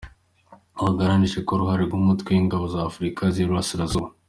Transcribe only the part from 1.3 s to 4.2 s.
ku ruhare rw’Umutwe w’Ingabo z’Afurika y’Iburasirazuba.